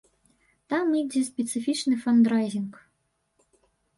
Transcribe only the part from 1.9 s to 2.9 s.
фандрайзінг.